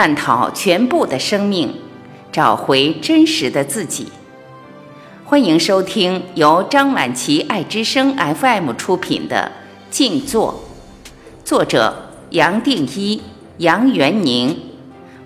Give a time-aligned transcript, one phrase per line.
[0.00, 1.74] 探讨全部的生命，
[2.32, 4.08] 找回真实的自己。
[5.26, 9.52] 欢迎收听由张晚琪爱之声 FM 出品的
[9.94, 10.64] 《静坐》，
[11.44, 13.20] 作者杨定一、
[13.58, 14.58] 杨元宁，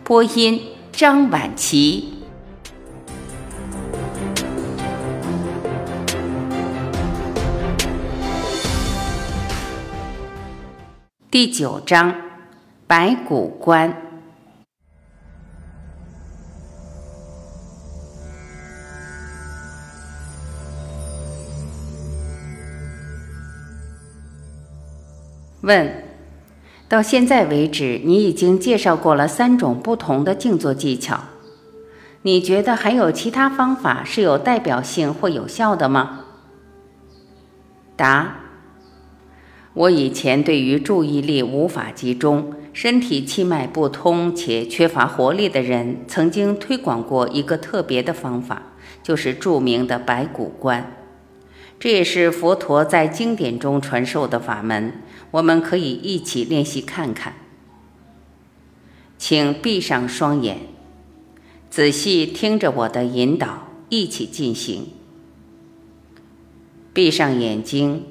[0.02, 0.60] 播音
[0.90, 2.14] 张晚琪。
[11.30, 12.12] 第九章：
[12.88, 14.13] 白骨观。
[25.64, 26.04] 问：
[26.88, 31.20] 到现在为止，你已经介绍过了三种不同的静坐技巧，
[32.20, 36.20] 你觉得还有其他方法是有代表性或有效的吗？
[37.96, 38.36] 答。
[39.72, 48.62] 我以前对于注意力无法集中、身体气脉不通且缺乏活力的人，曾经推广过一个特别的方法，
[49.02, 50.92] 就是著名的白骨观。
[51.80, 54.92] 这也是佛陀在经典中传授的法门，
[55.34, 57.34] 我们可以一起练习看看。
[59.18, 60.58] 请闭上双眼，
[61.68, 64.86] 仔细听着我的引导，一起进行。
[66.92, 68.06] 闭上眼睛。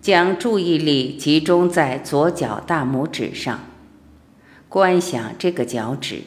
[0.00, 3.60] 将注意力集中在左脚大拇指上，
[4.68, 6.24] 观想这个脚趾，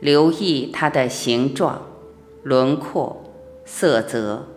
[0.00, 1.82] 留意它的形状、
[2.42, 3.30] 轮廓、
[3.66, 4.48] 色泽、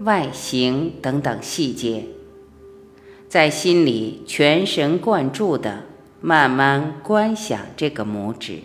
[0.00, 2.06] 外形等等细节，
[3.30, 5.84] 在心里全神贯注地
[6.20, 8.58] 慢慢观想这个拇指，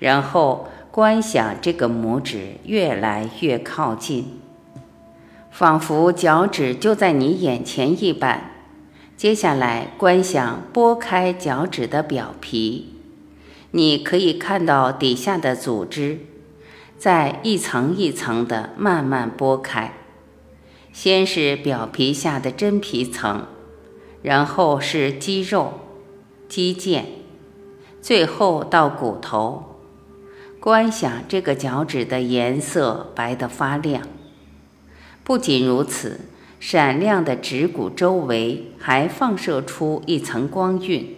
[0.00, 4.40] 然后观想这个拇指越来越靠近。
[5.52, 8.50] 仿佛脚趾就在你眼前一般。
[9.16, 12.94] 接下来，观想拨开脚趾的表皮，
[13.70, 16.18] 你可以看到底下的组织，
[16.96, 19.92] 在一层一层的慢慢拨开。
[21.00, 23.46] 先是表皮下的真皮层，
[24.20, 25.74] 然后是肌肉、
[26.48, 27.04] 肌腱，
[28.02, 29.76] 最后到骨头。
[30.58, 34.02] 观想这个脚趾的颜色白得发亮。
[35.22, 36.22] 不仅如此，
[36.58, 41.14] 闪亮的指骨周围还放射出一层光晕。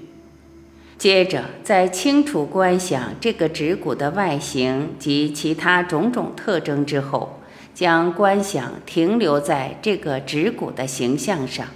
[0.98, 7.39] 接着，在清楚观想这个指骨的外形及其他种种特征之后，
[7.80, 11.66] 将观想停留在这个指骨的形象上，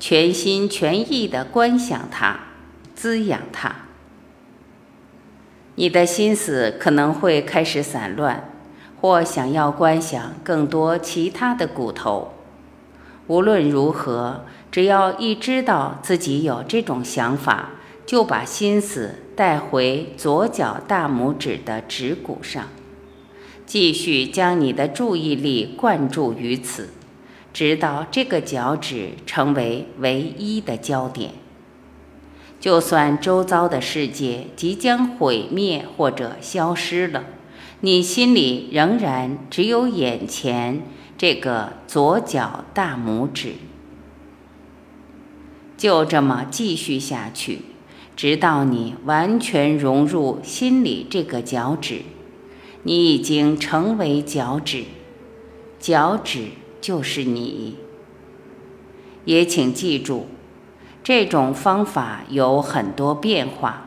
[0.00, 2.40] 全心全意地观想它，
[2.96, 3.76] 滋养它。
[5.76, 8.50] 你的心思可能会开始散乱。
[9.00, 12.32] 或想要观想更多其他的骨头，
[13.28, 17.70] 无论如何，只要一知道自己有这种想法，
[18.04, 22.66] 就把心思带回左脚大拇指的指骨上，
[23.66, 26.90] 继续将你的注意力灌注于此，
[27.52, 31.30] 直到这个脚趾成为唯一的焦点。
[32.60, 37.24] 就算周遭的世界即将毁灭或者消失了。
[37.80, 40.82] 你心里仍然只有眼前
[41.18, 43.56] 这个左脚大拇指，
[45.76, 47.58] 就这么继续下去，
[48.16, 52.00] 直到你完全融入心里这个脚趾，
[52.84, 54.84] 你已经成为脚趾，
[55.80, 56.50] 脚趾
[56.80, 57.76] 就是你。
[59.24, 60.26] 也请记住，
[61.02, 63.86] 这种方法有很多变化。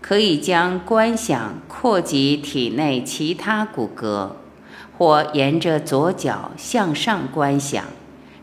[0.00, 4.32] 可以将观想扩及体内其他骨骼，
[4.98, 7.84] 或沿着左脚向上观想，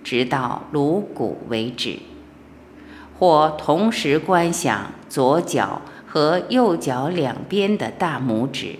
[0.04, 2.00] 直到颅骨为止；
[3.20, 8.78] 或同时观想左脚和右脚两边的大拇指。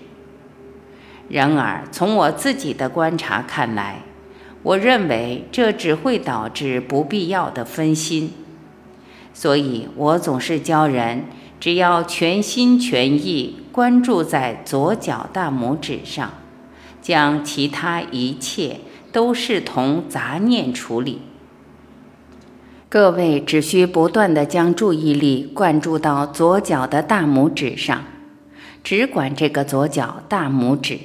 [1.32, 4.02] 然而，从我自己的观察看来，
[4.62, 8.34] 我认为这只会导致不必要的分心，
[9.32, 11.24] 所以我总是教人。
[11.58, 16.32] 只要全心全意关注在左脚大拇指上，
[17.00, 18.80] 将其他一切
[19.12, 21.22] 都视同杂念处理。
[22.88, 28.02] 各位只需不断地将注意力灌注到左脚的大拇指上，
[28.84, 30.98] 只管这个左脚大拇指。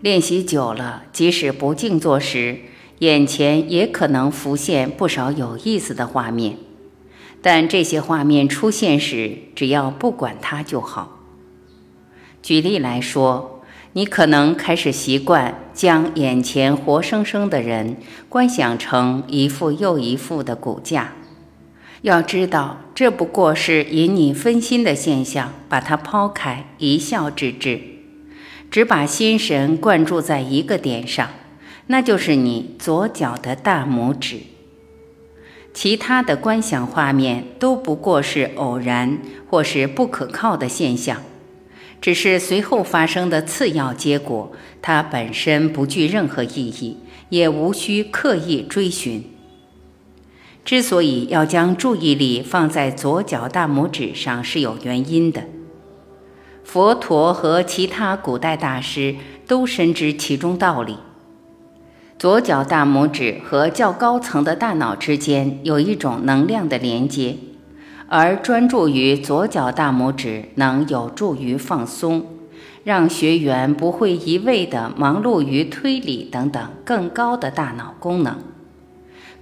[0.00, 2.60] 练习久了，即使不静坐时，
[3.00, 6.56] 眼前也可能浮现不少有意思的画面。
[7.42, 11.18] 但这些画面出现时，只要不管它就好。
[12.42, 13.62] 举例来说，
[13.92, 17.98] 你可能开始习惯将眼前活生生的人
[18.30, 21.12] 观想成一副又一副的骨架，
[22.00, 27.80] 要知道，这不过是引你分心的现象，把它抛开，一笑置之，
[28.70, 31.30] 只把心神灌注在一个点上，
[31.88, 34.38] 那就是你左脚的大拇指。
[35.74, 39.18] 其他的观想画面都不过是偶然
[39.48, 41.22] 或是不可靠的现象，
[42.00, 46.96] 只是随后发生的次要结果，它本身不具任何意义，
[47.28, 49.24] 也无需刻意追寻。
[50.64, 55.44] 之所以要将注意力放在左脚大拇指上，是有原因的。
[56.72, 59.16] 佛陀和其他古代大师
[59.48, 60.98] 都深知其中道理。
[62.16, 67.36] 左脚大拇指和较高层的大脑之间有一种能量的连接，
[68.06, 72.24] 而专注于左脚大拇指能有助于放松，
[72.84, 78.38] 让学员不会一味地忙碌于推理等等更高的大脑功能。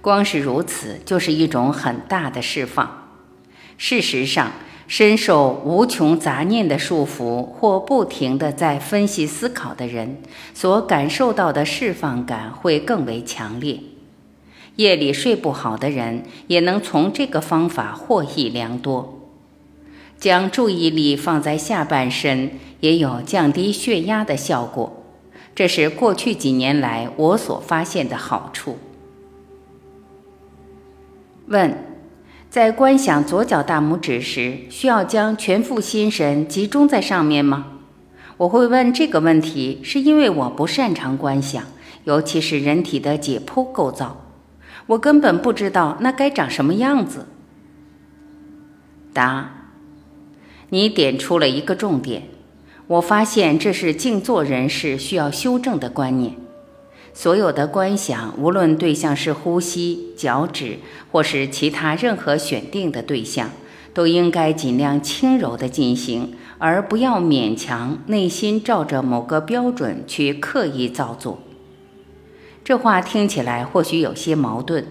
[0.01, 3.11] 光是如此，就是一种很大的释放。
[3.77, 4.51] 事实上，
[4.89, 10.17] 深受无穷杂念的束缚，或不停地在分析思考的人，
[10.55, 13.79] 所感受到的释放感会更为强烈。
[14.77, 19.19] 夜里睡不好的人，也能从这个方法获益良多。
[20.17, 25.03] 将注意力放在下半身，也有降低血压的效果。
[25.53, 28.79] 这是过去几年来我所发现的好处。
[31.45, 31.88] 问。
[32.49, 37.67] 在观想左脚大拇指时，需要将全副心神集中在上面吗？
[38.37, 41.63] 我会问这个问题，是因为我不擅长观想，
[42.05, 44.25] 尤其是人体的解剖构造，
[44.87, 47.27] 我根本不知道那该长什么样子。
[49.13, 49.67] 答：
[50.69, 52.23] 你点出了一个重点，
[52.87, 56.33] 我发现这是静坐人士需要修正的观念。
[57.13, 60.77] 所有的观想，无论对象是呼吸、脚趾，
[61.11, 63.49] 或是其他任何选定的对象，
[63.93, 71.39] 都应该尽量轻柔地进行，而不要勉强内心照着某个标准去刻意造作。
[72.63, 74.85] 这话听起来或许有些矛盾。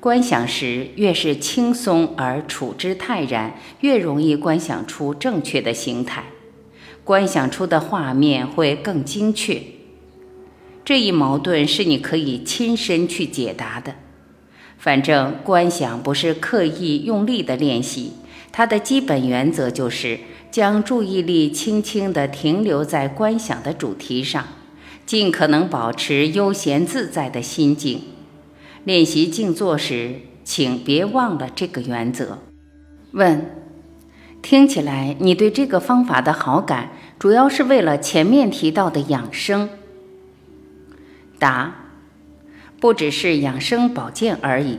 [0.00, 6.24] 观想时越是轻松而处之泰然，越容易观想出正确的形态，
[7.02, 9.60] 观想出的画面会更精确。
[10.88, 13.96] 这一矛盾是你可以亲身去解答的。
[14.78, 18.12] 反正观想不是刻意用力的练习，
[18.50, 20.18] 它的基本原则就是
[20.50, 24.42] 将注意力轻轻地停留在观想的主题上，
[25.04, 28.00] 尽可能保持悠闲自在的心境。
[28.84, 32.38] 练习静坐时，请别忘了这个原则。
[33.10, 33.44] 问：
[34.40, 39.68] 听起来你对这个方法的好感，主要是为了前面提到的养生。
[41.38, 41.74] 答：
[42.80, 44.78] 不只是养生保健而已。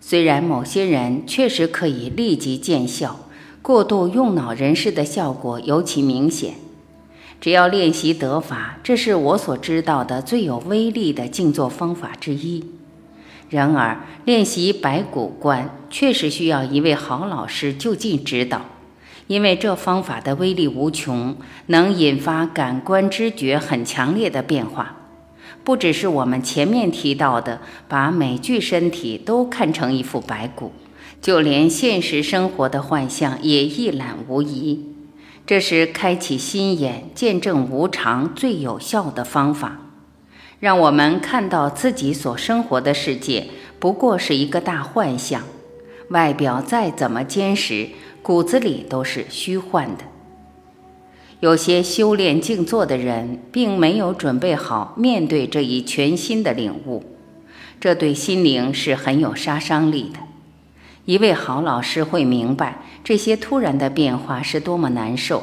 [0.00, 3.28] 虽然某些人确实可以立即见效，
[3.60, 6.54] 过度用脑人士的效果尤其明显。
[7.40, 12.64] 只要练习得法，这是我所知道的最有威力的静坐方法之一。
[13.48, 18.66] 然而，练习白骨观确实需要一位好老师就近指导，
[19.26, 21.36] 因为这方法的威力无穷，
[21.66, 24.99] 能引发感官知觉很强烈的变化。
[25.62, 30.72] 不只是我们前面提到的，把每具身体都看成一副白骨，
[31.20, 34.86] 就连现实生活的幻象也一览无遗。
[35.46, 39.78] 这是开启心眼、见证无常最有效的方法，
[40.60, 43.48] 让我们看到自己所生活的世界
[43.78, 45.42] 不过是一个大幻象，
[46.10, 47.88] 外表再怎么坚实，
[48.22, 50.04] 骨子里都是虚幻的。
[51.40, 57.02] 有些修炼静坐的人，并没有准备好面对这一全新的领悟，
[57.80, 60.18] 这对心灵是很有杀伤力的。
[61.06, 65.42] 一位好老师会明白这些突然的变化是多么难受，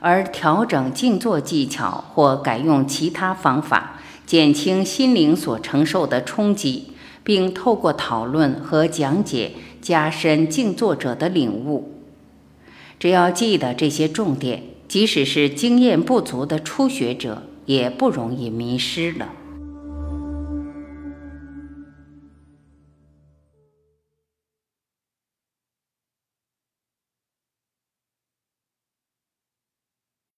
[0.00, 9.52] 而调整静坐技巧或改用其他方法，减轻心灵所承受的冲击，并透过讨论和讲解
[9.82, 11.92] 加深静坐者的领悟。
[12.98, 14.62] 只要记得这些重点。
[14.88, 19.32] 即使是经验不足的初学者，也不容易迷失了。